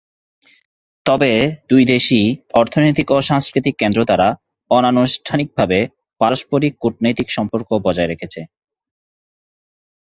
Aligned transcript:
তবে 1.05 1.31
দুই 1.69 1.83
দেশই 1.85 2.25
অর্থনৈতিক 2.53 3.07
ও 3.11 3.17
সাংস্কৃতিক 3.29 3.75
কেন্দ্র 3.79 3.99
দ্বারা 4.05 4.27
অনানুষ্ঠানিকভাবে 4.71 5.79
পারস্পরিক 6.21 6.73
কূটনৈতিক 6.79 7.27
সম্পর্ক 7.31 7.69
বজায় 7.85 8.09
রেখেছে। 8.09 8.41